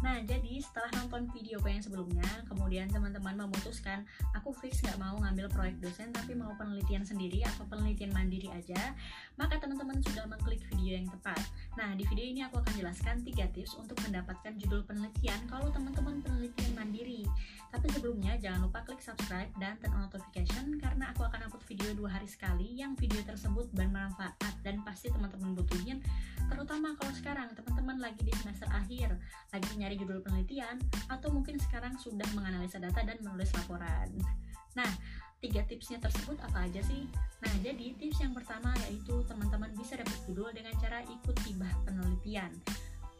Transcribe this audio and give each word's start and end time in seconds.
Nah, 0.00 0.20
jadi 0.24 0.60
setelah 0.60 0.88
nonton 1.00 1.28
video 1.32 1.60
yang 1.64 1.80
sebelumnya, 1.80 2.28
kemudian 2.48 2.88
teman-teman 2.88 3.46
memutuskan, 3.46 4.04
aku 4.36 4.52
fix 4.52 4.80
nggak 4.84 4.96
mau 5.00 5.16
ngambil 5.20 5.48
proyek 5.52 5.76
dosen, 5.80 6.08
tapi 6.12 6.36
mau 6.36 6.52
penelitian 6.56 7.04
sendiri 7.04 7.40
atau 7.44 7.64
penelitian 7.68 8.12
mandiri 8.12 8.48
aja, 8.52 8.96
maka 9.40 9.56
teman-teman 9.56 10.00
sudah 10.04 10.28
mengklik 10.28 10.60
video 10.72 11.00
yang 11.00 11.08
tepat. 11.08 11.40
Nah, 11.76 11.96
di 11.96 12.04
video 12.08 12.26
ini 12.28 12.40
aku 12.44 12.60
akan 12.60 12.72
jelaskan 12.76 13.20
tiga 13.24 13.48
tips 13.52 13.76
untuk 13.76 13.96
mendapatkan 14.04 14.52
judul 14.60 14.84
penelitian 14.84 15.40
kalau 15.48 15.72
teman-teman 15.72 16.20
penelitian 16.20 16.59
sebelumnya, 18.00 18.32
jangan 18.40 18.64
lupa 18.64 18.80
klik 18.80 19.04
subscribe 19.04 19.52
dan 19.60 19.76
turn 19.76 19.92
on 19.92 20.08
notification, 20.08 20.80
karena 20.80 21.12
aku 21.12 21.28
akan 21.28 21.44
upload 21.44 21.60
video 21.68 21.92
dua 21.92 22.16
hari 22.16 22.24
sekali 22.24 22.72
yang 22.72 22.96
video 22.96 23.20
tersebut 23.28 23.68
bermanfaat 23.76 24.40
dan 24.64 24.80
pasti 24.88 25.12
teman-teman 25.12 25.52
butuhin, 25.52 26.00
terutama 26.48 26.96
kalau 26.96 27.12
sekarang 27.12 27.52
teman-teman 27.52 28.00
lagi 28.00 28.24
di 28.24 28.32
semester 28.40 28.64
akhir, 28.72 29.20
lagi 29.52 29.70
nyari 29.76 30.00
judul 30.00 30.24
penelitian, 30.24 30.80
atau 31.12 31.28
mungkin 31.28 31.60
sekarang 31.60 31.92
sudah 32.00 32.24
menganalisa 32.32 32.80
data 32.80 33.04
dan 33.04 33.20
menulis 33.20 33.52
laporan. 33.52 34.08
Nah, 34.72 34.88
tiga 35.44 35.60
tipsnya 35.68 36.00
tersebut 36.00 36.40
apa 36.40 36.72
aja 36.72 36.80
sih? 36.80 37.04
Nah, 37.44 37.52
jadi 37.60 38.00
tips 38.00 38.24
yang 38.24 38.32
pertama 38.32 38.72
yaitu 38.88 39.20
teman-teman 39.28 39.76
bisa 39.76 40.00
dapat 40.00 40.16
judul 40.24 40.48
dengan 40.56 40.72
cara 40.80 41.04
ikut 41.04 41.36
hibah 41.44 41.72
penelitian. 41.84 42.48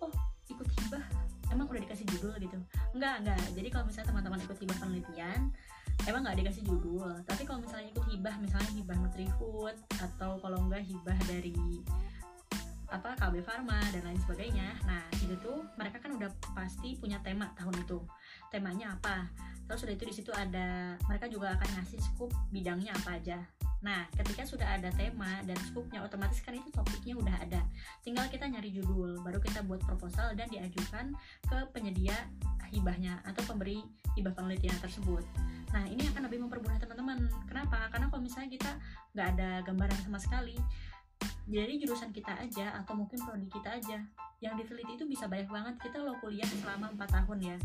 Oh, 0.01 0.13
ikut 0.49 0.69
hibah? 0.81 1.05
Emang 1.51 1.67
udah 1.67 1.83
dikasih 1.83 2.07
judul 2.17 2.35
gitu? 2.39 2.59
Enggak, 2.95 3.27
enggak. 3.27 3.39
Jadi 3.59 3.69
kalau 3.69 3.85
misalnya 3.91 4.09
teman-teman 4.15 4.39
ikut 4.47 4.57
hibah 4.59 4.79
penelitian, 4.79 5.41
emang 6.07 6.21
nggak 6.25 6.39
dikasih 6.41 6.63
judul. 6.65 7.11
Tapi 7.27 7.43
kalau 7.45 7.61
misalnya 7.61 7.87
ikut 7.91 8.05
hibah, 8.07 8.35
misalnya 8.39 8.71
hibah 8.73 8.97
Nutrifood, 9.03 9.77
atau 9.99 10.31
kalau 10.39 10.59
enggak 10.71 10.87
hibah 10.87 11.19
dari 11.27 11.83
apa 12.91 13.15
KB 13.17 13.41
Pharma 13.47 13.79
dan 13.95 14.03
lain 14.03 14.21
sebagainya. 14.27 14.75
Nah, 14.85 15.03
itu 15.23 15.35
tuh 15.39 15.63
mereka 15.79 16.03
kan 16.03 16.15
udah 16.19 16.31
pasti 16.53 16.99
punya 16.99 17.23
tema 17.23 17.49
tahun 17.55 17.87
itu. 17.87 18.03
Temanya 18.51 18.99
apa? 18.99 19.31
Terus 19.71 19.87
sudah 19.87 19.95
itu 19.95 20.05
di 20.11 20.15
situ 20.15 20.31
ada 20.35 20.99
mereka 21.07 21.31
juga 21.31 21.55
akan 21.55 21.69
ngasih 21.79 22.03
scoop 22.03 22.35
bidangnya 22.51 22.91
apa 22.99 23.17
aja. 23.17 23.39
Nah, 23.81 24.05
ketika 24.13 24.45
sudah 24.45 24.77
ada 24.77 24.93
tema 24.93 25.41
dan 25.49 25.57
scoopnya 25.71 26.05
otomatis 26.05 26.43
kan 26.45 26.53
itu 26.53 26.69
topiknya 26.69 27.17
udah 27.17 27.37
ada. 27.41 27.63
Tinggal 28.05 28.29
kita 28.29 28.45
nyari 28.45 28.77
judul, 28.77 29.25
baru 29.25 29.41
kita 29.41 29.65
buat 29.65 29.81
proposal 29.87 30.37
dan 30.37 30.53
diajukan 30.53 31.17
ke 31.49 31.59
penyedia 31.73 32.29
hibahnya 32.75 33.25
atau 33.25 33.41
pemberi 33.49 33.81
hibah 34.19 34.37
penelitian 34.37 34.77
tersebut. 34.85 35.25
Nah, 35.71 35.87
ini 35.87 36.03
akan 36.13 36.27
lebih 36.27 36.43
mempermudah 36.45 36.77
teman-teman. 36.83 37.31
Kenapa? 37.47 37.89
Karena 37.89 38.11
kalau 38.11 38.21
misalnya 38.21 38.51
kita 38.53 38.71
nggak 39.15 39.29
ada 39.39 39.51
gambaran 39.65 39.99
sama 40.03 40.19
sekali, 40.19 40.59
jadi 41.51 41.83
jurusan 41.83 42.15
kita 42.15 42.31
aja 42.39 42.79
atau 42.79 42.95
mungkin 42.95 43.19
prodi 43.27 43.51
kita 43.51 43.83
aja 43.83 43.99
yang 44.39 44.55
diteliti 44.55 44.95
itu 44.95 45.05
bisa 45.05 45.27
banyak 45.27 45.51
banget. 45.51 45.75
Kita 45.83 45.99
lo 46.01 46.15
kuliah 46.23 46.47
selama 46.63 46.95
4 46.95 47.11
tahun 47.11 47.39
ya. 47.43 47.57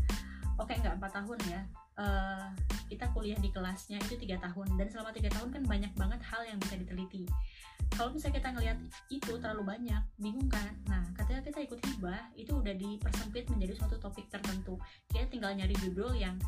Oke 0.56 0.72
nggak 0.72 0.96
empat 0.96 1.12
tahun 1.22 1.38
ya. 1.52 1.60
Uh, 1.96 2.48
kita 2.88 3.08
kuliah 3.12 3.36
di 3.40 3.52
kelasnya 3.52 4.00
itu 4.00 4.16
tiga 4.16 4.40
tahun. 4.40 4.74
Dan 4.80 4.88
selama 4.88 5.12
tiga 5.12 5.28
tahun 5.32 5.52
kan 5.52 5.62
banyak 5.68 5.92
banget 5.94 6.20
hal 6.24 6.42
yang 6.48 6.58
bisa 6.60 6.80
diteliti. 6.80 7.28
Kalau 7.92 8.12
misalnya 8.12 8.40
kita 8.40 8.48
ngelihat 8.56 8.78
itu 9.12 9.32
terlalu 9.36 9.62
banyak 9.76 10.02
bingung 10.16 10.48
kan? 10.48 10.72
Nah 10.88 11.04
ketika 11.16 11.40
kita 11.44 11.58
ikut 11.68 11.80
hibah 11.80 12.20
itu 12.34 12.52
udah 12.56 12.74
dipersempit 12.74 13.48
menjadi 13.52 13.72
suatu 13.76 13.96
topik 14.00 14.26
tertentu. 14.32 14.80
Kita 15.12 15.28
tinggal 15.28 15.52
nyari 15.54 15.76
judul 15.76 16.16
yang 16.16 16.40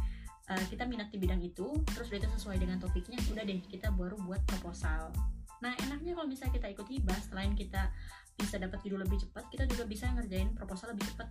uh, 0.48 0.64
kita 0.72 0.88
minat 0.88 1.12
di 1.12 1.20
bidang 1.20 1.40
itu 1.44 1.68
terus 1.92 2.08
udah 2.08 2.18
itu 2.18 2.28
sesuai 2.40 2.56
dengan 2.60 2.80
topiknya 2.80 3.20
udah 3.28 3.44
deh 3.44 3.60
kita 3.68 3.92
baru 3.92 4.16
buat 4.24 4.40
proposal 4.48 5.12
Nah, 5.58 5.74
enaknya 5.82 6.14
kalau 6.14 6.28
misalnya 6.30 6.54
kita 6.58 6.68
ikut 6.74 6.86
hibah, 6.86 7.18
selain 7.26 7.52
kita 7.58 7.90
bisa 8.38 8.56
dapat 8.62 8.78
judul 8.86 9.02
lebih 9.02 9.18
cepat, 9.26 9.50
kita 9.50 9.66
juga 9.66 9.84
bisa 9.84 10.06
ngerjain 10.14 10.54
proposal 10.54 10.94
lebih 10.94 11.06
cepat. 11.10 11.28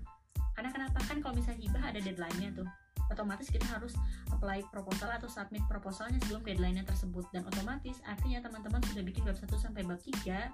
Karena 0.58 0.70
kenapa? 0.74 1.00
Kan 1.06 1.24
kalau 1.24 1.38
misalnya 1.38 1.62
hibah 1.64 1.84
ada 1.94 2.00
deadline-nya 2.02 2.52
tuh. 2.58 2.68
Otomatis 3.08 3.48
kita 3.48 3.64
harus 3.72 3.96
apply 4.36 4.68
proposal 4.68 5.08
atau 5.08 5.32
submit 5.32 5.64
proposalnya 5.72 6.20
sebelum 6.28 6.44
deadline-nya 6.44 6.84
tersebut. 6.84 7.24
Dan 7.32 7.48
otomatis 7.48 8.04
artinya 8.04 8.44
teman-teman 8.44 8.84
sudah 8.84 9.00
bikin 9.00 9.24
bab 9.24 9.40
1 9.40 9.48
sampai 9.56 9.88
bab 9.88 10.02
3 10.02 10.52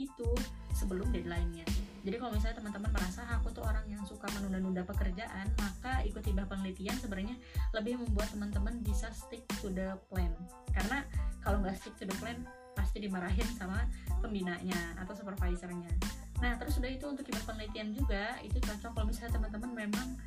itu 0.00 0.30
sebelum 0.72 1.12
deadline-nya. 1.12 1.68
Jadi 2.00 2.16
kalau 2.16 2.32
misalnya 2.32 2.56
teman-teman 2.56 2.88
merasa 2.96 3.20
aku 3.36 3.52
tuh 3.52 3.60
orang 3.60 3.84
yang 3.84 4.00
suka 4.08 4.24
menunda-nunda 4.32 4.80
pekerjaan, 4.88 5.52
maka 5.60 6.00
ikut 6.08 6.24
hibah 6.24 6.48
penelitian 6.48 6.96
sebenarnya 6.96 7.36
lebih 7.76 8.00
membuat 8.00 8.32
teman-teman 8.32 8.80
bisa 8.80 9.12
stick 9.12 9.44
to 9.60 9.68
the 9.68 9.92
plan. 10.08 10.32
Karena 10.72 11.04
kalau 11.44 11.60
nggak 11.60 11.76
stick 11.76 11.92
to 12.00 12.08
the 12.08 12.16
plan, 12.16 12.48
pasti 12.90 13.06
dimarahin 13.06 13.46
sama 13.54 13.86
pembinanya 14.18 14.98
atau 14.98 15.14
supervisornya. 15.14 15.86
Nah 16.42 16.58
terus 16.58 16.82
udah 16.82 16.90
itu 16.90 17.06
untuk 17.06 17.22
kibat 17.22 17.46
penelitian 17.46 17.94
juga 17.94 18.34
itu 18.42 18.58
cocok 18.58 18.98
kalau 18.98 19.06
misalnya 19.06 19.38
teman-teman 19.38 19.86
memang 19.86 20.18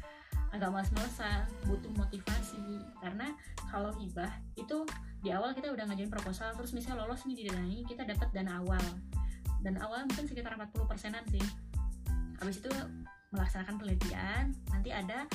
agak 0.56 0.72
males-malesan 0.72 1.44
butuh 1.68 1.92
motivasi. 1.92 2.80
Karena 3.04 3.36
kalau 3.68 3.92
hibah 4.00 4.32
itu 4.56 4.88
di 5.20 5.36
awal 5.36 5.52
kita 5.52 5.76
udah 5.76 5.92
ngajuin 5.92 6.08
proposal 6.08 6.56
terus 6.56 6.72
misalnya 6.72 7.04
lolos 7.04 7.28
nih 7.28 7.44
didanai 7.44 7.84
kita 7.84 8.08
dapat 8.08 8.32
dana 8.32 8.64
awal. 8.64 8.86
Dan 9.60 9.76
awal 9.84 10.08
mungkin 10.08 10.24
sekitar 10.24 10.56
40 10.56 10.88
persenan 10.88 11.28
sih. 11.28 11.44
Habis 12.40 12.64
itu 12.64 12.72
melaksanakan 13.36 13.76
penelitian 13.76 14.56
nanti 14.72 14.96
ada 14.96 15.28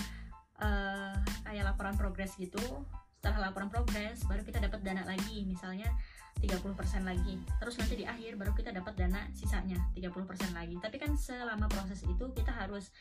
uh, 0.65 1.21
kayak 1.45 1.77
laporan 1.77 1.93
progres 1.93 2.33
gitu. 2.41 2.89
Setelah 3.21 3.53
laporan 3.53 3.69
progres 3.69 4.25
baru 4.25 4.41
kita 4.49 4.65
dapat 4.65 4.81
dana 4.81 5.05
lagi. 5.05 5.45
Misalnya 5.45 5.93
30% 6.39 7.03
lagi. 7.03 7.35
Terus 7.59 7.75
nanti 7.79 7.95
di 7.99 8.07
akhir 8.07 8.39
baru 8.39 8.55
kita 8.55 8.71
dapat 8.71 8.95
dana 8.95 9.27
sisanya 9.35 9.79
30% 9.95 10.55
lagi. 10.55 10.79
Tapi 10.79 10.97
kan 10.97 11.15
selama 11.19 11.67
proses 11.67 12.07
itu 12.07 12.25
kita 12.35 12.55
harus 12.55 12.95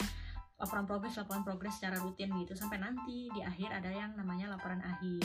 laporan 0.57 0.89
progres 0.89 1.13
laporan 1.13 1.45
progres 1.45 1.77
secara 1.77 2.01
rutin 2.01 2.33
gitu. 2.41 2.57
Sampai 2.57 2.81
nanti 2.81 3.29
di 3.29 3.41
akhir 3.45 3.69
ada 3.77 3.93
yang 3.93 4.17
namanya 4.17 4.57
laporan 4.57 4.81
akhir. 4.81 5.21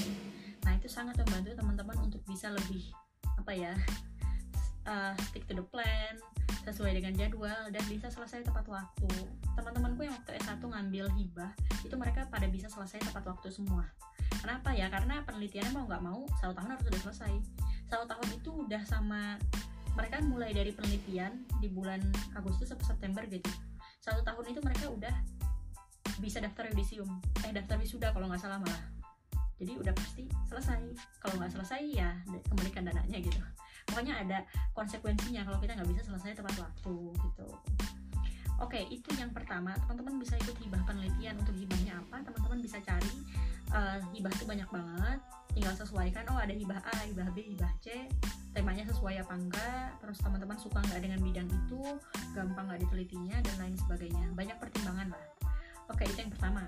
Nah 0.69 0.73
itu 0.77 0.89
sangat 0.93 1.17
membantu 1.25 1.57
teman-teman 1.57 1.97
untuk 2.05 2.21
bisa 2.29 2.53
lebih 2.53 2.93
apa 3.41 3.53
ya 3.57 3.75
uh, 4.87 5.17
stick 5.33 5.49
to 5.49 5.57
the 5.57 5.65
plan 5.65 6.21
sesuai 6.63 6.95
dengan 6.95 7.11
jadwal 7.19 7.73
dan 7.75 7.83
bisa 7.91 8.07
selesai 8.13 8.47
tepat 8.47 8.69
waktu. 8.71 9.11
Teman-temanku 9.59 10.07
yang 10.07 10.15
waktu 10.15 10.39
S1 10.39 10.63
ngambil 10.63 11.11
hibah 11.19 11.53
itu 11.83 11.95
mereka 11.99 12.29
pada 12.31 12.47
bisa 12.47 12.71
selesai 12.71 13.03
tepat 13.03 13.27
waktu 13.27 13.51
semua. 13.51 13.83
Kenapa 14.39 14.71
ya? 14.75 14.87
Karena 14.91 15.23
penelitiannya 15.27 15.73
mau 15.75 15.85
nggak 15.91 16.03
mau 16.03 16.21
satu 16.39 16.55
tahun 16.55 16.71
harus 16.77 16.85
sudah 16.87 17.01
selesai 17.11 17.33
satu 17.93 18.09
tahun 18.09 18.29
itu 18.41 18.51
udah 18.65 18.81
sama 18.89 19.37
mereka 19.93 20.25
mulai 20.25 20.57
dari 20.57 20.73
penelitian 20.73 21.45
di 21.61 21.69
bulan 21.69 22.01
Agustus 22.33 22.73
atau 22.73 22.81
September 22.89 23.21
gitu. 23.29 23.53
Satu 24.01 24.25
tahun 24.25 24.49
itu 24.49 24.65
mereka 24.65 24.89
udah 24.89 25.13
bisa 26.17 26.41
daftar 26.41 26.73
yudisium. 26.73 27.21
Eh 27.45 27.53
daftar 27.53 27.77
wisuda 27.77 28.17
kalau 28.17 28.33
nggak 28.33 28.41
salah 28.41 28.57
malah. 28.57 28.81
Jadi 29.61 29.77
udah 29.77 29.93
pasti 29.93 30.25
selesai. 30.49 30.81
Kalau 31.21 31.37
nggak 31.37 31.53
selesai 31.53 31.83
ya 31.93 32.17
kembalikan 32.49 32.89
dananya 32.89 33.21
gitu. 33.21 33.37
Pokoknya 33.85 34.25
ada 34.25 34.39
konsekuensinya 34.73 35.45
kalau 35.45 35.61
kita 35.61 35.77
nggak 35.77 35.91
bisa 35.93 36.01
selesai 36.09 36.41
tepat 36.41 36.65
waktu 36.65 36.97
gitu 37.13 37.47
oke 38.63 38.81
itu 38.89 39.11
yang 39.19 39.35
pertama. 39.35 39.75
Teman-teman 39.85 40.23
bisa 40.23 40.39
ikut 40.39 40.57
hibah 40.63 40.83
penelitian 40.87 41.35
untuk 41.37 41.53
hibahnya 41.59 41.99
apa. 41.99 42.23
Teman-teman 42.23 42.59
bisa 42.63 42.79
cari 42.81 43.15
uh, 43.75 43.99
hibah 44.15 44.33
itu 44.33 44.45
banyak 44.47 44.69
banget. 44.71 45.19
Tinggal 45.53 45.75
sesuaikan 45.77 46.25
oh 46.33 46.39
ada 46.41 46.55
hibah 46.55 46.81
A, 46.81 46.97
hibah 47.05 47.29
B, 47.35 47.45
hibah 47.53 47.73
C. 47.83 48.09
Temanya 48.55 48.87
sesuai 48.89 49.21
apa 49.21 49.35
enggak. 49.35 49.89
Terus 50.01 50.19
teman-teman 50.23 50.57
suka 50.57 50.79
nggak 50.81 51.01
dengan 51.03 51.21
bidang 51.21 51.49
itu 51.51 51.83
gampang 52.33 52.71
nggak 52.71 52.81
ditelitinya 52.87 53.37
dan 53.43 53.55
lain 53.61 53.77
sebagainya. 53.77 54.27
Banyak 54.33 54.57
pertimbangan 54.57 55.11
lah. 55.13 55.25
Oke 55.91 56.09
itu 56.09 56.25
yang 56.25 56.33
pertama 56.33 56.65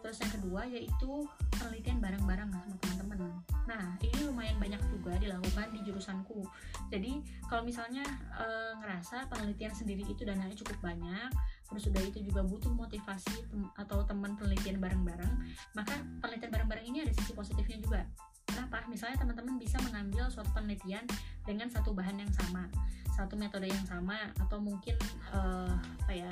terus 0.00 0.18
yang 0.22 0.32
kedua 0.32 0.62
yaitu 0.66 1.26
penelitian 1.54 1.98
bareng-bareng 1.98 2.48
sama 2.50 2.74
teman-teman. 2.82 3.32
Nah 3.68 3.84
ini 4.00 4.18
lumayan 4.24 4.56
banyak 4.56 4.80
juga 4.88 5.18
dilakukan 5.18 5.68
di 5.74 5.80
jurusanku. 5.84 6.46
Jadi 6.88 7.20
kalau 7.50 7.62
misalnya 7.66 8.04
e, 8.32 8.46
ngerasa 8.80 9.28
penelitian 9.28 9.74
sendiri 9.74 10.06
itu 10.06 10.22
dananya 10.24 10.56
cukup 10.56 10.78
banyak 10.80 11.30
terus 11.68 11.84
sudah 11.84 12.00
itu 12.00 12.24
juga 12.24 12.40
butuh 12.40 12.72
motivasi 12.72 13.44
tem 13.44 13.62
atau 13.76 14.00
teman 14.08 14.32
penelitian 14.40 14.80
bareng-bareng 14.80 15.32
maka 15.76 16.00
penelitian 16.24 16.48
bareng-bareng 16.48 16.86
ini 16.88 17.04
ada 17.04 17.12
sisi 17.12 17.36
positifnya 17.36 17.78
juga. 17.82 18.00
Kenapa? 18.48 18.80
Misalnya 18.88 19.20
teman-teman 19.20 19.60
bisa 19.60 19.76
mengambil 19.84 20.32
suatu 20.32 20.48
penelitian 20.56 21.04
dengan 21.44 21.68
satu 21.68 21.92
bahan 21.92 22.16
yang 22.16 22.32
sama, 22.32 22.64
satu 23.12 23.36
metode 23.36 23.68
yang 23.68 23.84
sama, 23.84 24.16
atau 24.40 24.56
mungkin 24.56 24.96
uh, 25.36 25.76
apa 25.76 26.12
ya, 26.16 26.30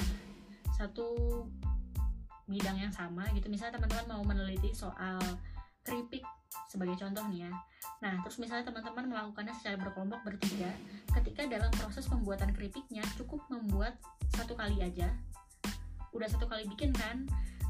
satu 0.73 1.45
bidang 2.47 2.79
yang 2.79 2.93
sama 2.95 3.27
gitu. 3.35 3.47
Misalnya 3.51 3.79
teman-teman 3.79 4.07
mau 4.17 4.23
meneliti 4.23 4.71
soal 4.75 5.19
keripik 5.87 6.23
sebagai 6.67 6.99
contoh 6.99 7.23
nih 7.31 7.47
ya. 7.47 7.53
Nah, 8.03 8.23
terus 8.27 8.39
misalnya 8.43 8.71
teman-teman 8.71 9.07
melakukannya 9.07 9.55
secara 9.55 9.77
berkelompok 9.79 10.21
bertiga, 10.27 10.71
ketika 11.21 11.47
dalam 11.47 11.71
proses 11.75 12.07
pembuatan 12.11 12.51
keripiknya 12.55 13.03
cukup 13.15 13.43
membuat 13.51 13.95
satu 14.35 14.59
kali 14.59 14.83
aja, 14.83 15.11
udah 16.11 16.29
satu 16.29 16.51
kali 16.51 16.67
bikin 16.67 16.91
kan, 16.95 17.27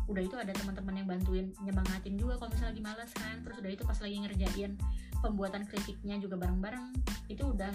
udah 0.07 0.23
itu 0.23 0.37
ada 0.39 0.55
teman-teman 0.55 0.95
yang 1.03 1.09
bantuin 1.11 1.47
nyemangatin 1.67 2.15
juga 2.15 2.39
kalau 2.39 2.55
misalnya 2.55 2.71
lagi 2.79 2.83
malas 2.83 3.11
kan 3.19 3.37
terus 3.43 3.57
udah 3.59 3.71
itu 3.75 3.83
pas 3.83 3.99
lagi 3.99 4.17
ngerjain 4.23 4.73
pembuatan 5.19 5.63
kritiknya 5.67 6.17
juga 6.23 6.39
bareng-bareng 6.39 6.95
itu 7.27 7.43
udah 7.43 7.75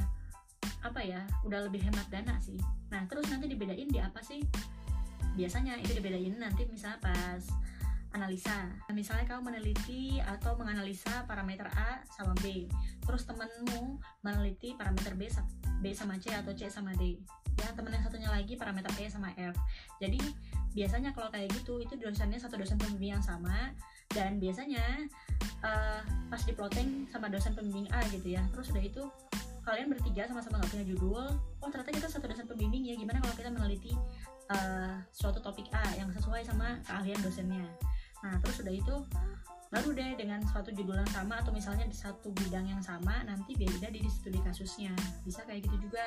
apa 0.81 0.99
ya 1.03 1.21
udah 1.43 1.67
lebih 1.67 1.83
hemat 1.83 2.07
dana 2.07 2.39
sih 2.39 2.55
nah 2.87 3.03
terus 3.11 3.27
nanti 3.27 3.51
dibedain 3.51 3.89
di 3.91 3.99
apa 3.99 4.23
sih 4.23 4.39
biasanya 5.41 5.73
itu 5.81 5.97
dibedain 5.97 6.37
nanti 6.37 6.69
misalnya 6.69 7.01
pas 7.01 7.41
analisa. 8.13 8.69
Misalnya 8.93 9.25
kamu 9.25 9.49
meneliti 9.49 10.21
atau 10.21 10.53
menganalisa 10.59 11.25
parameter 11.25 11.65
A 11.73 12.03
sama 12.13 12.37
B. 12.43 12.67
Terus 13.01 13.25
temenmu 13.25 13.97
meneliti 14.21 14.75
parameter 14.77 15.17
B, 15.17 15.31
B 15.81 15.85
sama 15.97 16.19
C 16.21 16.29
atau 16.35 16.51
C 16.53 16.69
sama 16.69 16.93
D. 16.93 17.17
Ya 17.57 17.73
temen 17.73 17.89
yang 17.89 18.03
satunya 18.03 18.29
lagi 18.29 18.53
parameter 18.59 18.91
E 18.99 19.07
sama 19.09 19.33
F. 19.33 19.55
Jadi 19.97 20.21
biasanya 20.75 21.11
kalau 21.15 21.33
kayak 21.33 21.51
gitu 21.55 21.81
itu 21.81 21.97
dosennya 21.97 22.37
satu 22.37 22.59
dosen 22.59 22.77
pembimbing 22.77 23.17
yang 23.17 23.25
sama. 23.25 23.73
Dan 24.11 24.43
biasanya 24.43 25.07
uh, 25.63 26.03
pas 26.27 26.43
plotting 26.43 27.07
sama 27.07 27.31
dosen 27.31 27.55
pembimbing 27.55 27.87
A 27.95 28.03
gitu 28.11 28.35
ya. 28.35 28.43
Terus 28.51 28.75
udah 28.75 28.83
itu 28.83 29.03
kalian 29.61 29.93
bertiga 29.93 30.25
sama-sama 30.25 30.57
nggak 30.57 30.71
punya 30.73 30.85
judul 30.89 31.25
oh 31.37 31.69
ternyata 31.69 31.91
kita 31.93 32.07
satu 32.09 32.25
dosen 32.25 32.49
pembimbing 32.49 32.81
ya 32.87 32.97
gimana 32.97 33.21
kalau 33.21 33.35
kita 33.37 33.49
meneliti 33.53 33.93
uh, 34.51 34.95
suatu 35.13 35.39
topik 35.39 35.71
A 35.71 35.83
yang 35.95 36.11
sesuai 36.11 36.43
sama 36.43 36.79
keahlian 36.85 37.19
dosennya. 37.23 37.65
Nah 38.21 38.37
terus 38.43 38.61
udah 38.61 38.73
itu 38.73 38.95
baru 39.71 39.95
deh 39.95 40.19
dengan 40.19 40.43
suatu 40.43 40.67
judul 40.75 40.99
yang 40.99 41.13
sama 41.15 41.39
atau 41.39 41.55
misalnya 41.55 41.87
di 41.87 41.95
satu 41.95 42.27
bidang 42.35 42.67
yang 42.67 42.83
sama 42.83 43.23
nanti 43.23 43.55
beda 43.55 43.87
di 43.87 44.03
studi 44.11 44.39
kasusnya. 44.43 44.91
Bisa 45.23 45.47
kayak 45.47 45.63
gitu 45.67 45.87
juga. 45.89 46.03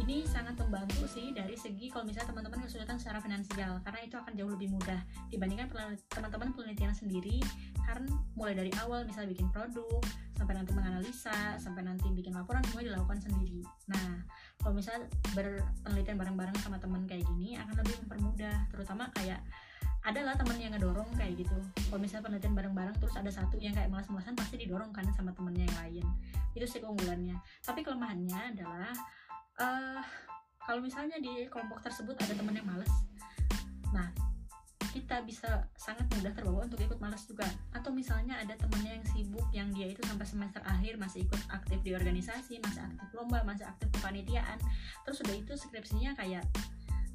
Ini 0.00 0.24
sangat 0.24 0.56
membantu 0.56 1.04
sih 1.04 1.36
dari 1.36 1.52
segi 1.52 1.92
kalau 1.92 2.08
misalnya 2.08 2.32
teman-teman 2.32 2.64
kesulitan 2.64 2.96
secara 2.96 3.20
finansial 3.20 3.76
karena 3.84 4.00
itu 4.00 4.16
akan 4.16 4.32
jauh 4.34 4.50
lebih 4.50 4.72
mudah 4.72 4.98
dibandingkan 5.28 5.68
teman-teman 6.08 6.48
penelitian 6.56 6.94
sendiri. 6.96 7.42
Karena 7.84 8.08
mulai 8.38 8.56
dari 8.56 8.72
awal 8.80 9.04
misalnya 9.04 9.36
bikin 9.36 9.52
produk 9.52 10.00
sampai 10.42 10.58
nanti 10.58 10.72
menganalisa 10.74 11.54
sampai 11.62 11.86
nanti 11.86 12.10
bikin 12.10 12.34
laporan 12.34 12.60
semua 12.66 12.82
dilakukan 12.82 13.22
sendiri. 13.22 13.62
Nah 13.86 14.26
kalau 14.58 14.74
misalnya 14.74 15.06
berpenelitian 15.38 16.18
bareng-bareng 16.18 16.58
sama 16.58 16.82
teman 16.82 17.06
kayak 17.06 17.22
gini 17.30 17.54
akan 17.62 17.74
lebih 17.78 17.94
mempermudah 18.02 18.56
terutama 18.74 19.06
kayak 19.14 19.38
adalah 20.02 20.34
temen 20.34 20.58
yang 20.58 20.74
ngedorong 20.74 21.06
kayak 21.14 21.38
gitu. 21.38 21.54
Kalau 21.86 22.02
misalnya 22.02 22.26
penelitian 22.26 22.54
bareng-bareng 22.58 22.96
terus 22.98 23.14
ada 23.14 23.30
satu 23.30 23.54
yang 23.62 23.70
kayak 23.70 23.86
malas-malasan 23.86 24.34
pasti 24.34 24.58
didorong 24.58 24.90
kan 24.90 25.06
sama 25.14 25.30
temennya 25.30 25.70
yang 25.70 25.78
lain. 25.78 26.06
Itu 26.58 26.66
sih 26.66 26.82
keunggulannya. 26.82 27.38
Tapi 27.62 27.86
kelemahannya 27.86 28.58
adalah 28.58 28.90
uh, 29.62 30.02
kalau 30.62 30.80
misalnya 30.82 31.18
di 31.18 31.46
kelompok 31.50 31.82
tersebut 31.82 32.14
ada 32.22 32.34
temen 32.34 32.54
yang 32.54 32.66
males 32.66 32.92
nah 33.92 34.08
kita 34.92 35.24
bisa 35.24 35.64
sangat 35.72 36.04
mudah 36.12 36.32
terbawa 36.36 36.68
untuk 36.68 36.78
ikut 36.84 37.00
malas 37.00 37.24
juga. 37.24 37.48
Atau 37.72 37.90
misalnya 37.96 38.36
ada 38.38 38.52
temennya 38.60 39.00
yang 39.00 39.06
sibuk 39.08 39.46
yang 39.50 39.68
dia 39.72 39.88
itu 39.88 40.04
sampai 40.04 40.28
semester 40.28 40.60
akhir 40.68 41.00
masih 41.00 41.24
ikut 41.24 41.40
aktif 41.48 41.80
di 41.80 41.96
organisasi 41.96 42.60
masih 42.60 42.84
aktif 42.84 43.08
lomba 43.16 43.40
masih 43.42 43.64
aktif 43.64 43.88
kepanitiaan. 43.96 44.60
Terus 45.08 45.24
udah 45.24 45.34
itu 45.34 45.52
skripsinya 45.56 46.12
kayak 46.14 46.44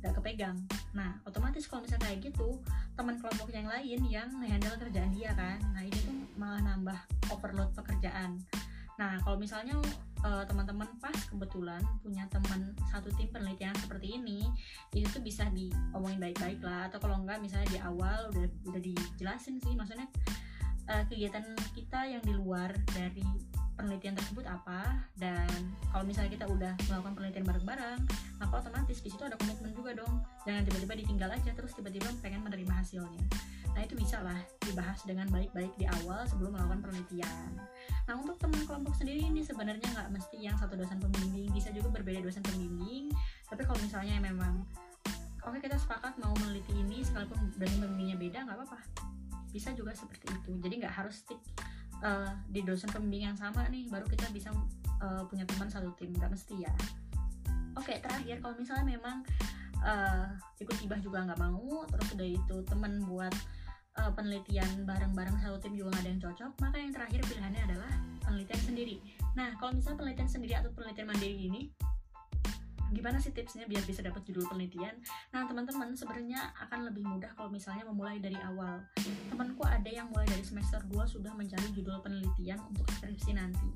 gak 0.01 0.13
kepegang. 0.18 0.57
Nah 0.97 1.21
otomatis 1.29 1.69
kalau 1.69 1.85
misalnya 1.85 2.09
kayak 2.09 2.33
gitu 2.33 2.57
teman 2.97 3.21
kelompok 3.21 3.53
yang 3.53 3.69
lain 3.69 4.01
yang 4.09 4.29
handle 4.41 4.74
kerjaan 4.81 5.13
dia 5.13 5.29
kan 5.38 5.62
nah 5.77 5.85
ini 5.85 5.94
tuh 6.01 6.18
malah 6.33 6.65
nambah 6.65 6.97
overload 7.29 7.69
pekerjaan 7.77 8.41
nah 8.97 9.21
kalau 9.21 9.38
misalnya 9.38 9.77
uh, 10.25 10.44
teman-teman 10.47 10.88
pas 10.97 11.13
kebetulan 11.29 11.81
punya 12.01 12.25
teman 12.31 12.73
satu 12.89 13.11
tim 13.17 13.29
penelitian 13.29 13.75
seperti 13.77 14.17
ini 14.17 14.47
itu 14.95 15.05
tuh 15.11 15.21
bisa 15.21 15.45
diomongin 15.53 16.17
baik-baik 16.17 16.61
lah. 16.63 16.89
Atau 16.89 17.03
kalau 17.03 17.21
enggak 17.21 17.44
misalnya 17.44 17.67
di 17.69 17.79
awal 17.81 18.31
udah 18.33 18.45
udah 18.71 18.81
dijelasin 18.81 19.61
sih 19.61 19.73
maksudnya 19.77 20.07
uh, 20.89 21.03
kegiatan 21.05 21.44
kita 21.75 22.07
yang 22.07 22.23
di 22.23 22.33
luar 22.33 22.73
dari 22.95 23.25
penelitian 23.77 24.17
tersebut 24.17 24.45
apa. 24.49 25.05
Dan 25.13 25.50
kalau 25.93 26.03
misalnya 26.07 26.33
kita 26.33 26.45
udah 26.50 26.73
melakukan 26.89 27.13
penelitian 27.13 27.45
bareng-bareng 27.45 28.00
maka 28.41 28.53
otomatis 28.57 29.01
di 29.01 29.09
situ 29.13 29.21
ada 29.21 29.38
komitmen 29.38 29.73
juga 29.75 29.93
dong. 29.93 30.23
Jangan 30.50 30.65
tiba-tiba 30.65 30.93
ditinggal 30.97 31.29
aja 31.33 31.51
terus 31.53 31.77
tiba-tiba 31.77 32.09
pengen 32.25 32.41
menerima 32.41 32.73
hasilnya. 32.73 33.25
Nah 33.77 33.85
itu 33.85 33.93
bisa 33.93 34.17
lah 34.25 34.41
dibahas 34.65 35.05
dengan 35.05 35.29
baik-baik 35.29 35.69
di 35.77 35.85
awal 35.85 36.25
sebelum 36.25 36.57
melakukan 36.57 36.89
penelitian 36.89 37.53
nah 38.07 38.15
untuk 38.15 38.39
teman 38.39 38.63
kelompok 38.63 38.95
sendiri 38.95 39.19
ini 39.19 39.44
sebenarnya 39.44 39.83
nggak 39.83 40.09
mesti 40.15 40.38
yang 40.39 40.56
satu 40.56 40.80
dosen 40.80 40.95
pembimbing. 40.98 41.51
Bisa 41.51 41.75
juga 41.75 41.92
berbeda 41.92 42.24
dosen 42.24 42.39
pembimbing. 42.39 43.12
Tapi 43.51 43.62
kalau 43.68 43.80
misalnya 43.83 44.15
memang 44.24 44.63
oke 45.44 45.59
okay, 45.59 45.68
kita 45.68 45.75
sepakat 45.75 46.15
mau 46.24 46.31
meneliti 46.39 46.71
ini 46.71 47.04
sekalipun 47.04 47.51
dosen 47.59 47.83
pembimbingnya 47.83 48.15
beda 48.15 48.48
nggak 48.48 48.57
apa-apa. 48.63 48.80
Bisa 49.51 49.75
juga 49.75 49.92
seperti 49.92 50.31
itu. 50.31 50.56
Jadi 50.63 50.74
nggak 50.88 50.95
harus 50.95 51.19
stick 51.19 51.39
uh, 52.00 52.31
di 52.48 52.63
dosen 52.63 52.88
pembimbing 52.95 53.27
yang 53.27 53.38
sama 53.38 53.68
nih 53.68 53.92
baru 53.92 54.07
kita 54.07 54.31
bisa 54.31 54.56
uh, 55.03 55.27
punya 55.27 55.44
teman 55.44 55.68
satu 55.68 55.92
tim. 56.00 56.15
Nggak 56.15 56.31
mesti 56.31 56.63
ya. 56.63 56.71
Oke 57.75 58.00
terakhir 58.00 58.39
kalau 58.39 58.56
misalnya 58.56 58.88
memang 58.88 59.27
uh, 59.83 60.31
ikut 60.63 60.77
ibah 60.86 61.00
juga 61.03 61.27
nggak 61.27 61.39
mau 61.44 61.83
terus 61.92 62.07
udah 62.15 62.27
itu 62.27 62.56
teman 62.65 63.03
buat 63.06 63.36
uh, 63.99 64.11
penelitian 64.13 64.85
bareng-bareng 64.85 65.38
satu 65.41 65.57
tim 65.61 65.73
juga 65.73 65.97
nggak 65.97 66.03
ada 66.05 66.09
yang 66.09 66.21
cocok 66.21 66.51
maka 66.61 66.75
yang 66.77 66.91
terakhir 66.94 67.19
pilihannya 67.25 67.61
adalah 67.73 67.91
penelitian 68.23 68.61
sendiri. 68.61 68.95
Nah 69.33 69.55
kalau 69.57 69.71
misalnya 69.73 69.97
penelitian 70.03 70.29
sendiri 70.29 70.53
atau 70.57 70.69
penelitian 70.75 71.07
mandiri 71.09 71.38
ini 71.38 71.61
gimana 72.88 73.19
sih 73.19 73.35
tipsnya 73.35 73.67
biar 73.67 73.83
bisa 73.83 73.99
dapat 73.99 74.23
judul 74.23 74.47
penelitian? 74.47 74.95
Nah 75.35 75.44
teman-teman 75.44 75.91
sebenarnya 75.91 76.55
akan 76.67 76.88
lebih 76.88 77.03
mudah 77.03 77.31
kalau 77.35 77.51
misalnya 77.51 77.83
memulai 77.83 78.19
dari 78.19 78.39
awal. 78.47 78.79
Temanku 79.27 79.63
ada 79.67 79.89
yang 79.91 80.07
mulai 80.11 80.27
dari 80.27 80.43
semester 80.43 80.79
2 80.88 81.03
sudah 81.03 81.35
mencari 81.35 81.67
judul 81.75 82.00
penelitian 82.00 82.59
untuk 82.71 82.88
skripsi 82.95 83.35
nanti. 83.35 83.67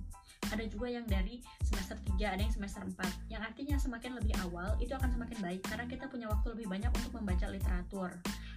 Ada 0.51 0.67
juga 0.67 0.91
yang 0.91 1.07
dari 1.07 1.43
semester 1.63 1.95
3 2.15 2.35
ada 2.35 2.41
yang 2.41 2.51
semester 2.55 2.83
4 2.83 3.31
yang 3.31 3.43
artinya 3.43 3.75
semakin 3.79 4.19
lebih 4.19 4.35
awal 4.47 4.75
itu 4.79 4.91
akan 4.95 5.11
semakin 5.11 5.37
baik 5.43 5.61
karena 5.63 5.85
kita 5.87 6.07
punya 6.07 6.27
waktu 6.27 6.55
lebih 6.55 6.67
banyak 6.71 6.91
untuk 6.91 7.11
membaca 7.15 7.45
literatur 7.47 8.11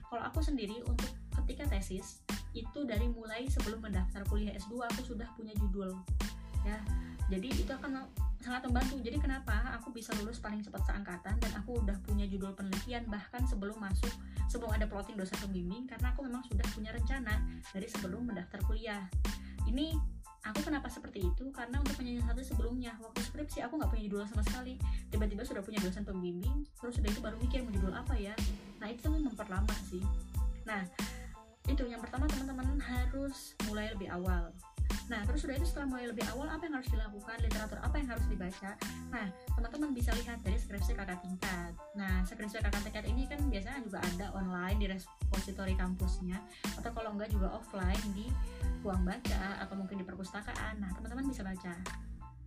kalau 0.09 0.23
aku 0.25 0.41
sendiri 0.41 0.81
untuk 0.87 1.11
ketika 1.43 1.69
tesis 1.69 2.23
itu 2.55 2.87
dari 2.87 3.11
mulai 3.11 3.51
sebelum 3.51 3.83
mendaftar 3.83 4.23
kuliah 4.31 4.55
S2 4.55 4.87
aku 4.87 5.01
sudah 5.03 5.27
punya 5.35 5.53
judul. 5.59 5.91
Ya 6.63 6.79
jadi 7.33 7.49
itu 7.49 7.73
akan 7.73 8.05
sangat 8.45 8.69
membantu. 8.69 9.01
Jadi 9.01 9.17
kenapa? 9.17 9.57
Aku 9.81 9.89
bisa 9.89 10.13
lulus 10.21 10.37
paling 10.37 10.61
cepat 10.61 10.85
seangkatan 10.85 11.41
dan 11.41 11.53
aku 11.57 11.81
udah 11.81 11.97
punya 12.05 12.29
judul 12.29 12.53
penelitian 12.53 13.09
bahkan 13.09 13.41
sebelum 13.49 13.81
masuk 13.81 14.13
sebelum 14.53 14.77
ada 14.77 14.85
plotting 14.85 15.17
dosen 15.17 15.41
pembimbing 15.41 15.89
karena 15.89 16.13
aku 16.13 16.29
memang 16.29 16.45
sudah 16.45 16.67
punya 16.77 16.93
rencana 16.93 17.41
dari 17.73 17.89
sebelum 17.89 18.29
mendaftar 18.29 18.61
kuliah. 18.69 19.09
Ini 19.65 19.97
aku 20.45 20.61
kenapa 20.69 20.93
seperti 20.93 21.25
itu? 21.25 21.49
Karena 21.49 21.81
untuk 21.81 21.97
menyiasati 21.97 22.45
sebelumnya 22.45 22.93
waktu 23.01 23.25
skripsi 23.25 23.65
aku 23.65 23.81
nggak 23.81 23.89
punya 23.89 24.03
judul 24.05 24.29
sama 24.29 24.45
sekali. 24.45 24.77
Tiba-tiba 25.09 25.43
sudah 25.49 25.65
punya 25.65 25.81
dosen 25.81 26.05
pembimbing 26.05 26.69
terus 26.77 27.01
sudah 27.01 27.09
itu 27.09 27.25
baru 27.25 27.41
mikir 27.41 27.65
mau 27.65 27.73
judul 27.73 27.97
apa 27.97 28.13
ya 28.21 28.37
nah 28.85 28.93
itu 28.93 29.09
memperlama 29.09 29.73
sih 29.89 30.05
nah 30.69 30.85
itu 31.65 31.89
yang 31.89 32.05
pertama 32.05 32.29
teman-teman 32.29 32.77
harus 32.77 33.57
mulai 33.65 33.89
lebih 33.97 34.13
awal 34.13 34.53
Nah, 35.05 35.21
terus 35.29 35.45
sudah 35.45 35.61
itu 35.61 35.69
setelah 35.69 35.85
mulai 35.93 36.09
lebih 36.09 36.25
awal 36.33 36.49
apa 36.49 36.65
yang 36.65 36.81
harus 36.81 36.89
dilakukan, 36.89 37.37
literatur 37.45 37.77
apa 37.85 37.97
yang 38.01 38.09
harus 38.09 38.25
dibaca. 38.25 38.73
Nah, 39.13 39.27
teman-teman 39.53 39.91
bisa 39.93 40.17
lihat 40.17 40.41
dari 40.41 40.57
skripsi 40.57 40.97
kakak 40.97 41.21
tingkat. 41.21 41.73
Nah, 41.93 42.25
skripsi 42.25 42.65
kakak 42.65 42.81
tingkat 42.89 43.05
ini 43.05 43.29
kan 43.29 43.37
biasanya 43.53 43.85
juga 43.85 44.01
ada 44.01 44.33
online 44.33 44.77
di 44.81 44.87
repository 44.89 45.77
kampusnya 45.77 46.41
atau 46.81 46.89
kalau 46.97 47.13
enggak 47.13 47.29
juga 47.29 47.53
offline 47.53 48.05
di 48.17 48.33
ruang 48.81 49.05
baca 49.05 49.61
atau 49.61 49.77
mungkin 49.77 50.01
di 50.01 50.05
perpustakaan. 50.09 50.81
Nah, 50.81 50.89
teman-teman 50.97 51.29
bisa 51.29 51.45
baca. 51.45 51.75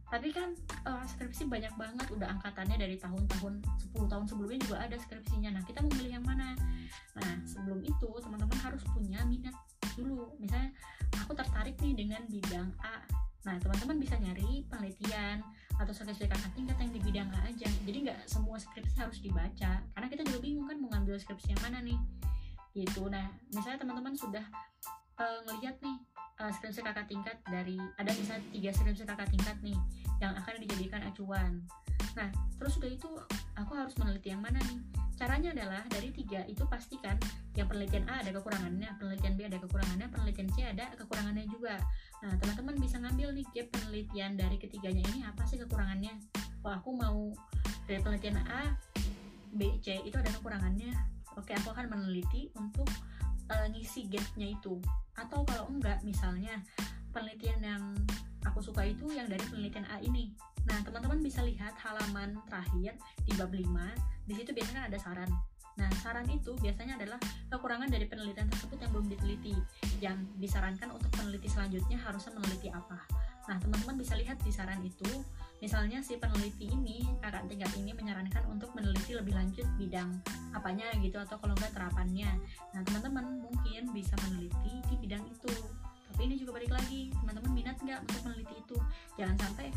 Tapi 0.08 0.32
kan 0.32 0.56
uh, 0.88 1.04
skripsi 1.04 1.52
banyak 1.52 1.74
banget 1.76 2.08
udah 2.16 2.32
angkatannya 2.40 2.80
dari 2.80 2.96
tahun-tahun 2.96 3.60
10 3.92 4.12
tahun 4.12 4.26
sebelumnya 4.26 4.60
juga 4.64 4.78
ada 4.88 4.96
skripsinya. 4.96 5.52
Nah, 5.60 5.64
kita 5.68 5.84
mau 5.84 5.92
milih 6.00 6.16
yang 6.16 6.26
mana? 6.26 6.56
Nah, 7.20 7.34
sebelum 7.44 7.84
itu 7.84 8.10
teman-teman 8.24 8.56
harus 8.64 8.84
punya 8.96 9.20
minat 9.28 9.54
dulu. 10.00 10.32
Misalnya 10.40 10.72
aku 11.28 11.36
tertarik 11.36 11.76
nih 11.84 11.94
dengan 12.08 12.24
bidang 12.32 12.72
A 12.80 13.04
nah 13.48 13.56
teman-teman 13.64 14.04
bisa 14.04 14.20
nyari 14.20 14.68
penelitian 14.68 15.40
atau 15.80 15.94
kakak 15.96 16.52
tingkat 16.52 16.76
yang 16.84 16.92
di 16.92 17.00
bidang 17.00 17.30
A 17.32 17.48
aja 17.48 17.70
jadi 17.88 17.98
nggak 18.12 18.20
semua 18.28 18.60
skripsi 18.60 19.00
harus 19.00 19.24
dibaca 19.24 19.80
karena 19.96 20.08
kita 20.12 20.28
juga 20.28 20.40
bingung 20.44 20.68
kan 20.68 20.76
mau 20.84 20.92
ngambil 20.92 21.16
skripsi 21.16 21.56
yang 21.56 21.62
mana 21.64 21.80
nih 21.80 21.96
gitu 22.76 23.08
nah 23.08 23.24
misalnya 23.56 23.88
teman-teman 23.88 24.12
sudah 24.20 24.44
uh, 25.16 25.40
ngelihat 25.48 25.80
nih 25.80 25.96
uh, 26.42 26.52
skripsi 26.54 26.82
kakak 26.86 27.08
tingkat 27.10 27.38
dari 27.50 27.78
ada 27.98 28.12
misalnya 28.14 28.44
tiga 28.54 28.70
skripsi 28.74 29.04
kakak 29.06 29.30
tingkat 29.34 29.58
nih 29.66 29.78
yang 30.22 30.34
akan 30.38 30.62
dijadikan 30.62 31.02
acuan. 31.06 31.62
Nah 32.18 32.30
terus 32.58 32.78
udah 32.82 32.90
itu 32.90 33.10
aku 33.58 33.72
harus 33.78 33.94
meneliti 33.98 34.34
yang 34.34 34.42
mana 34.42 34.58
nih? 34.66 34.80
Caranya 35.18 35.50
adalah 35.50 35.82
dari 35.90 36.14
tiga 36.14 36.46
itu 36.46 36.62
pastikan 36.70 37.18
yang 37.58 37.66
penelitian 37.66 38.06
A 38.06 38.22
ada 38.22 38.30
kekurangannya 38.38 38.86
penelitian 39.02 39.34
B 39.34 39.50
ada 39.50 39.58
kekurangannya 39.58 40.08
penelitian 40.14 40.50
C 40.54 40.58
ada 40.62 40.94
kekurangannya 40.94 41.46
juga. 41.50 41.82
Nah 42.22 42.38
teman-teman 42.38 42.78
bisa 42.78 43.02
ngambil 43.02 43.34
nih 43.34 43.46
gap 43.50 43.68
penelitian 43.74 44.38
dari 44.38 44.58
ketiganya 44.62 45.02
ini 45.10 45.26
apa 45.26 45.42
sih 45.50 45.58
kekurangannya? 45.58 46.14
Oh 46.62 46.70
aku 46.70 46.94
mau 46.94 47.34
dari 47.90 47.98
penelitian 47.98 48.38
A 48.46 48.78
B 49.58 49.82
C 49.82 50.06
itu 50.06 50.14
ada 50.14 50.30
kekurangannya. 50.38 50.94
Oke 51.34 51.54
aku 51.58 51.74
akan 51.74 51.90
meneliti 51.90 52.54
untuk 52.58 52.86
uh, 53.52 53.68
ngisi 53.72 54.08
gapnya 54.12 54.48
itu 54.54 54.80
atau 55.18 55.42
kalau 55.48 55.66
enggak 55.72 56.00
misalnya 56.06 56.62
penelitian 57.12 57.60
yang 57.64 57.84
aku 58.46 58.62
suka 58.62 58.86
itu 58.86 59.10
yang 59.12 59.26
dari 59.28 59.42
penelitian 59.48 59.88
A 59.90 60.00
ini 60.04 60.32
nah 60.68 60.80
teman-teman 60.84 61.24
bisa 61.24 61.42
lihat 61.44 61.74
halaman 61.80 62.36
terakhir 62.48 62.96
di 63.24 63.32
bab 63.40 63.52
5 63.52 63.64
di 64.28 64.34
situ 64.36 64.52
biasanya 64.52 64.92
ada 64.92 65.00
saran 65.00 65.32
Nah, 65.78 65.90
saran 66.02 66.26
itu 66.34 66.58
biasanya 66.58 66.98
adalah 66.98 67.22
kekurangan 67.54 67.86
dari 67.86 68.10
penelitian 68.10 68.50
tersebut 68.50 68.82
yang 68.82 68.92
belum 68.98 69.08
diteliti. 69.14 69.54
Yang 70.02 70.26
disarankan 70.42 70.90
untuk 70.90 71.14
peneliti 71.14 71.46
selanjutnya 71.46 72.02
harusnya 72.02 72.34
meneliti 72.34 72.74
apa. 72.74 72.98
Nah, 73.48 73.58
teman-teman 73.64 73.96
bisa 73.96 74.14
lihat 74.20 74.36
di 74.44 74.52
saran 74.52 74.84
itu, 74.84 75.08
misalnya 75.64 76.04
si 76.04 76.20
peneliti 76.20 76.68
ini, 76.68 77.08
kakak 77.24 77.48
tingkat 77.48 77.72
ini 77.80 77.96
menyarankan 77.96 78.44
untuk 78.52 78.76
meneliti 78.76 79.16
lebih 79.16 79.34
lanjut 79.34 79.68
bidang 79.80 80.20
apanya 80.52 80.92
gitu 81.00 81.16
atau 81.16 81.40
kalau 81.40 81.56
enggak 81.56 81.72
terapannya. 81.72 82.28
Nah, 82.76 82.82
teman-teman 82.84 83.48
mungkin 83.48 83.96
bisa 83.96 84.14
meneliti 84.28 84.84
di 84.92 84.96
bidang 85.00 85.24
itu. 85.32 85.56
Tapi 86.18 86.34
ini 86.34 86.42
juga 86.42 86.58
balik 86.58 86.74
lagi, 86.74 87.14
teman-teman 87.14 87.54
minat 87.54 87.78
nggak 87.78 88.02
untuk 88.10 88.26
meneliti 88.26 88.58
itu? 88.58 88.78
Jangan 89.22 89.38
sampai 89.38 89.70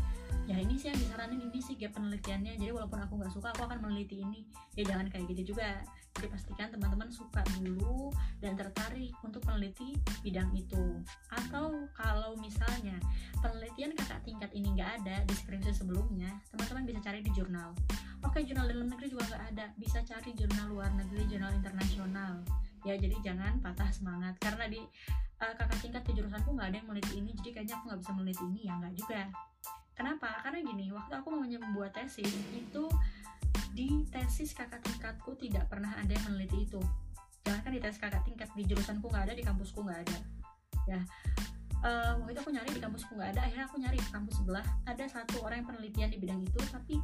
ya 0.49 0.57
ini 0.57 0.73
sih 0.73 0.89
yang 0.89 0.97
disaranin 0.97 1.37
ini 1.37 1.61
sih 1.61 1.77
gap 1.77 1.93
penelitiannya. 1.93 2.57
Jadi 2.57 2.73
walaupun 2.73 2.97
aku 2.97 3.13
nggak 3.21 3.29
suka, 3.29 3.53
aku 3.53 3.69
akan 3.69 3.77
meneliti 3.77 4.25
ini. 4.25 4.41
Ya 4.73 4.89
jangan 4.89 5.05
kayak 5.13 5.29
gitu 5.37 5.53
juga. 5.53 5.85
Jadi 6.17 6.33
pastikan 6.33 6.73
teman-teman 6.73 7.13
suka 7.13 7.45
dulu 7.61 8.09
dan 8.41 8.57
tertarik 8.57 9.13
untuk 9.21 9.45
meneliti 9.45 9.93
bidang 10.25 10.49
itu. 10.57 11.05
Atau 11.29 11.85
kalau 11.93 12.33
misalnya 12.41 12.97
penelitian 13.37 13.93
kakak 13.93 14.25
tingkat 14.25 14.49
ini 14.57 14.73
nggak 14.73 14.97
ada 14.97 15.21
di 15.21 15.37
skripsi 15.37 15.77
sebelumnya, 15.77 16.41
teman-teman 16.49 16.89
bisa 16.89 17.05
cari 17.05 17.21
di 17.21 17.29
jurnal. 17.37 17.77
Oke, 18.25 18.41
jurnal 18.41 18.65
dalam 18.65 18.89
negeri 18.89 19.13
juga 19.13 19.29
nggak 19.29 19.43
ada, 19.53 19.65
bisa 19.77 20.01
cari 20.01 20.33
jurnal 20.33 20.73
luar 20.73 20.89
negeri, 20.97 21.21
jurnal 21.29 21.53
internasional. 21.53 22.41
Ya, 22.81 22.95
jadi 22.97 23.15
jangan 23.21 23.61
patah 23.61 23.89
semangat. 23.93 24.37
Karena 24.41 24.65
di 24.65 24.81
uh, 25.41 25.53
kakak 25.57 25.79
tingkat 25.81 26.03
di 26.07 26.11
jurusanku 26.17 26.49
nggak 26.53 26.67
ada 26.73 26.77
yang 26.81 26.87
meneliti 26.89 27.13
ini, 27.21 27.31
jadi 27.37 27.49
kayaknya 27.61 27.75
aku 27.77 27.83
nggak 27.91 27.99
bisa 28.01 28.11
meneliti 28.17 28.43
ini. 28.45 28.61
Ya 28.65 28.73
nggak 28.77 28.93
juga. 28.97 29.21
Kenapa? 29.93 30.29
Karena 30.41 30.59
gini, 30.65 30.85
waktu 30.89 31.13
aku 31.13 31.27
mau 31.29 31.45
membuat 31.45 31.91
tesis 31.93 32.31
itu 32.55 32.83
di 33.71 34.03
tesis 34.11 34.51
kakak 34.51 34.83
tingkatku 34.83 35.35
tidak 35.39 35.67
pernah 35.69 35.93
ada 35.95 36.11
yang 36.11 36.25
meneliti 36.31 36.65
itu. 36.65 36.81
Jangan 37.45 37.61
kan 37.63 37.71
di 37.71 37.81
tesis 37.81 37.99
kakak 38.01 38.23
tingkat 38.25 38.49
di 38.57 38.63
jurusanku 38.65 39.05
nggak 39.07 39.29
ada 39.29 39.33
di 39.37 39.43
kampusku 39.45 39.79
nggak 39.85 39.99
ada. 40.07 40.17
Ya 40.89 41.01
uh, 41.85 42.11
waktu 42.21 42.31
itu 42.33 42.39
aku 42.41 42.51
nyari 42.53 42.69
di 42.71 42.81
kampusku 42.81 43.11
nggak 43.17 43.29
ada. 43.37 43.41
Akhirnya 43.45 43.65
aku 43.67 43.77
nyari 43.81 43.97
di 43.97 44.09
kampus 44.09 44.35
sebelah. 44.41 44.65
Ada 44.87 45.05
satu 45.09 45.35
orang 45.45 45.61
yang 45.61 45.67
penelitian 45.67 46.09
di 46.13 46.17
bidang 46.21 46.41
itu 46.41 46.59
tapi 46.69 46.95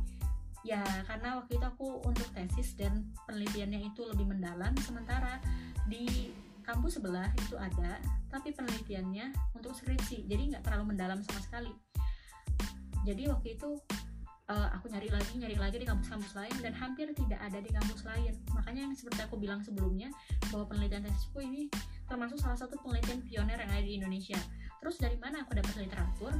ya 0.68 0.84
karena 1.08 1.40
waktu 1.40 1.56
itu 1.56 1.64
aku 1.64 2.04
untuk 2.04 2.28
tesis 2.36 2.76
dan 2.76 3.08
penelitiannya 3.24 3.88
itu 3.88 4.04
lebih 4.04 4.28
mendalam 4.28 4.76
sementara 4.84 5.40
di 5.88 6.36
kampus 6.68 7.00
sebelah 7.00 7.32
itu 7.40 7.56
ada 7.56 7.96
tapi 8.28 8.52
penelitiannya 8.52 9.32
untuk 9.56 9.72
skripsi 9.72 10.28
jadi 10.28 10.52
nggak 10.52 10.64
terlalu 10.68 10.92
mendalam 10.92 11.24
sama 11.24 11.40
sekali. 11.40 11.72
Jadi 13.08 13.32
waktu 13.32 13.56
itu 13.56 13.80
uh, 14.52 14.68
aku 14.76 14.92
nyari 14.92 15.08
lagi 15.08 15.40
nyari 15.40 15.56
lagi 15.56 15.80
di 15.80 15.88
kampus-kampus 15.88 16.36
lain 16.36 16.56
dan 16.60 16.76
hampir 16.76 17.08
tidak 17.16 17.40
ada 17.40 17.64
di 17.64 17.72
kampus 17.72 18.04
lain. 18.04 18.36
Makanya 18.52 18.92
yang 18.92 18.94
seperti 19.00 19.24
aku 19.24 19.40
bilang 19.40 19.64
sebelumnya 19.64 20.12
bahwa 20.52 20.68
penelitian 20.68 21.08
tesisku 21.08 21.40
ini 21.40 21.72
termasuk 22.12 22.36
salah 22.44 22.60
satu 22.60 22.76
penelitian 22.84 23.24
pionir 23.24 23.56
yang 23.56 23.72
ada 23.72 23.84
di 23.84 23.96
Indonesia. 23.96 24.40
Terus 24.84 25.00
dari 25.00 25.16
mana 25.16 25.48
aku 25.48 25.56
dapat 25.56 25.72
literatur 25.80 26.36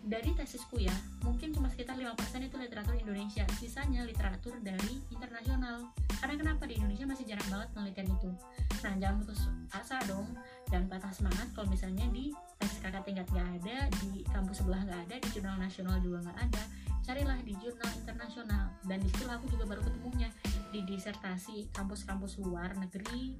dari 0.00 0.32
tesisku 0.32 0.80
ya 0.80 0.92
mungkin 1.20 1.52
cuma 1.52 1.68
sekitar 1.68 1.92
5% 1.96 2.16
itu 2.40 2.56
literatur 2.56 2.96
Indonesia. 2.96 3.44
Sisanya 3.60 4.04
literatur 4.08 4.56
dari 4.64 5.00
internasional. 5.12 5.92
Karena 6.20 6.34
kenapa? 6.40 6.64
Di 6.64 6.80
Indonesia 6.80 7.04
masih 7.04 7.24
jarang 7.28 7.48
banget 7.52 7.68
penelitian 7.76 8.08
itu. 8.08 8.30
Nah 8.80 8.94
jangan 8.96 9.16
putus 9.20 9.40
asa 9.72 10.00
dong. 10.08 10.32
Dan 10.70 10.86
patah 10.86 11.12
semangat 11.12 11.50
kalau 11.52 11.68
misalnya 11.68 12.06
di 12.14 12.32
tesis 12.56 12.78
kakak 12.80 13.02
tingkat 13.04 13.26
nggak 13.28 13.48
ada 13.60 13.76
di 14.00 14.22
kampus 14.30 14.62
sebelah 14.62 14.86
nggak 14.86 15.00
ada 15.10 15.16
di 15.18 15.28
jurnal 15.34 15.56
nasional 15.58 15.96
juga 15.98 16.30
nggak 16.30 16.38
ada 16.46 16.62
carilah 17.04 17.38
di 17.44 17.52
jurnal 17.60 17.90
internasional. 18.00 18.64
Dan 18.86 18.98
di 19.04 19.08
situlah 19.12 19.36
aku 19.36 19.46
juga 19.52 19.64
baru 19.68 19.82
ketemunya. 19.84 20.30
Di 20.70 20.80
disertasi 20.86 21.74
kampus-kampus 21.74 22.40
luar 22.40 22.72
negeri 22.78 23.36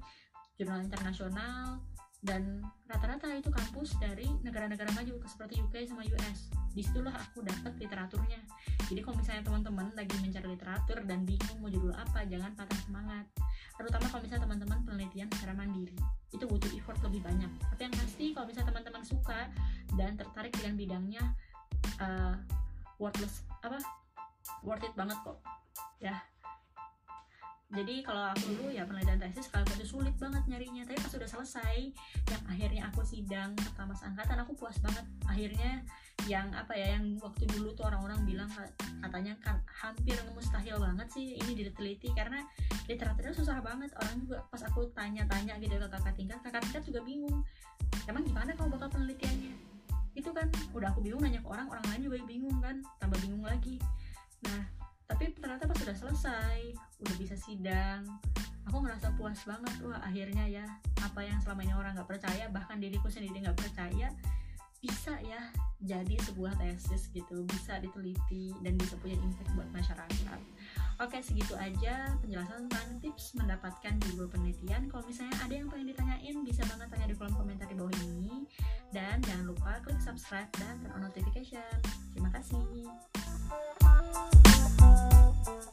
jurnal 0.59 0.85
internasional 0.85 1.81
dan 2.21 2.61
rata-rata 2.85 3.33
itu 3.33 3.49
kampus 3.49 3.97
dari 3.97 4.29
negara-negara 4.45 4.93
maju 4.93 5.17
seperti 5.25 5.57
UK 5.57 5.89
sama 5.89 6.05
US 6.05 6.53
di 6.71 6.85
situlah 6.85 7.17
aku 7.17 7.41
dapat 7.41 7.73
literaturnya. 7.81 8.37
Jadi 8.85 9.01
kalau 9.01 9.17
misalnya 9.17 9.43
teman-teman 9.43 9.89
lagi 9.97 10.15
mencari 10.21 10.47
literatur 10.53 11.01
dan 11.09 11.25
bingung 11.25 11.57
mau 11.57 11.73
judul 11.73 11.91
apa 11.97 12.21
jangan 12.29 12.53
patah 12.53 12.79
semangat. 12.85 13.25
Terutama 13.73 14.05
kalau 14.13 14.21
misalnya 14.21 14.43
teman-teman 14.45 14.79
penelitian 14.85 15.27
secara 15.33 15.53
mandiri. 15.57 15.97
Itu 16.29 16.45
butuh 16.45 16.69
effort 16.77 17.01
lebih 17.09 17.25
banyak. 17.25 17.51
Tapi 17.73 17.81
yang 17.89 17.95
pasti 17.97 18.25
kalau 18.37 18.45
misalnya 18.45 18.69
teman-teman 18.69 19.03
suka 19.03 19.39
dan 19.97 20.13
tertarik 20.13 20.53
dengan 20.53 20.73
bidangnya 20.77 21.23
uh, 21.97 22.37
worthless 23.01 23.41
apa? 23.65 23.81
Worth 24.61 24.85
it 24.85 24.93
banget 24.93 25.17
kok. 25.25 25.41
Ya 25.97 26.21
jadi 27.71 28.03
kalau 28.03 28.35
aku 28.35 28.51
dulu 28.51 28.67
ya 28.67 28.83
penelitian 28.83 29.15
tesis 29.15 29.47
kalau 29.47 29.63
itu 29.63 29.95
sulit 29.95 30.11
banget 30.19 30.43
nyarinya. 30.43 30.83
Tapi 30.83 30.99
pas 30.99 31.07
sudah 31.07 31.29
selesai 31.29 31.95
yang 32.27 32.43
akhirnya 32.51 32.91
aku 32.91 32.99
sidang 33.07 33.55
pertama 33.55 33.95
angkatan 33.95 34.43
aku 34.43 34.51
puas 34.59 34.75
banget. 34.83 35.07
Akhirnya 35.23 35.79
yang 36.27 36.51
apa 36.51 36.75
ya 36.75 36.99
yang 36.99 37.15
waktu 37.23 37.47
dulu 37.47 37.71
tuh 37.71 37.87
orang-orang 37.87 38.19
bilang 38.27 38.51
katanya 38.99 39.39
kan 39.39 39.63
hampir 39.71 40.19
mustahil 40.35 40.83
banget 40.83 41.07
sih 41.15 41.39
ini 41.39 41.63
diteliti. 41.63 42.11
Karena 42.11 42.43
literaturnya 42.91 43.31
susah 43.31 43.63
banget. 43.63 43.95
Orang 43.95 44.19
juga 44.19 44.43
pas 44.51 44.59
aku 44.67 44.91
tanya-tanya 44.91 45.55
gitu 45.63 45.79
ke 45.79 45.87
kakak 45.87 46.15
tingkat 46.19 46.43
kakak 46.43 46.67
tingkat 46.67 46.83
juga 46.83 46.99
bingung. 47.07 47.39
Emang 48.03 48.27
gimana 48.27 48.51
kamu 48.51 48.75
bakal 48.75 48.99
penelitiannya? 48.99 49.55
Itu 50.11 50.35
kan. 50.35 50.51
Udah 50.75 50.91
aku 50.91 50.99
bingung 51.07 51.23
nanya 51.23 51.39
ke 51.39 51.47
orang 51.47 51.71
orang 51.71 51.87
lain 51.87 52.11
juga 52.11 52.19
bingung 52.27 52.59
kan. 52.59 52.83
Tambah 52.99 53.15
bingung 53.23 53.47
lagi. 53.47 53.79
Nah 54.43 54.80
tapi 55.11 55.35
ternyata 55.35 55.67
pas 55.67 55.75
sudah 55.75 55.95
selesai 55.99 56.59
udah 57.03 57.15
bisa 57.19 57.35
sidang 57.35 58.07
aku 58.71 58.87
ngerasa 58.87 59.11
puas 59.19 59.39
banget. 59.43 59.75
Wah 59.83 59.99
akhirnya 59.99 60.47
ya 60.47 60.65
apa 61.03 61.19
yang 61.27 61.43
selama 61.43 61.61
ini 61.67 61.73
orang 61.75 61.91
nggak 61.99 62.09
percaya 62.09 62.47
bahkan 62.47 62.79
diriku 62.79 63.11
sendiri 63.11 63.43
nggak 63.43 63.59
percaya 63.59 64.07
bisa 64.81 65.13
ya 65.21 65.37
jadi 65.85 66.17
sebuah 66.25 66.57
tesis 66.57 67.05
gitu 67.13 67.45
bisa 67.45 67.77
diteliti 67.77 68.49
dan 68.65 68.73
bisa 68.81 68.97
punya 68.97 69.13
impact 69.19 69.51
buat 69.53 69.69
masyarakat. 69.75 70.39
Oke 71.01 71.17
segitu 71.21 71.53
aja 71.57 72.13
penjelasan 72.21 72.69
tentang 72.69 72.87
tips 73.01 73.37
mendapatkan 73.37 73.93
judul 74.09 74.29
penelitian. 74.29 74.89
Kalau 74.89 75.05
misalnya 75.05 75.37
ada 75.41 75.53
yang 75.53 75.69
pengen 75.69 75.93
ditanyain 75.93 76.37
bisa 76.45 76.61
banget 76.65 76.87
tanya 76.93 77.07
di 77.09 77.15
kolom 77.17 77.33
komentar 77.33 77.67
di 77.69 77.77
bawah 77.77 77.93
ini. 78.05 78.45
Dan 78.89 79.21
jangan 79.25 79.53
lupa 79.53 79.81
klik 79.85 80.01
subscribe 80.01 80.49
dan 80.57 80.77
turn 80.81 80.93
on 80.97 81.01
notification. 81.05 81.73
Terima 82.13 82.29
kasih 82.33 82.61
Thank 85.43 85.65
you. 85.65 85.70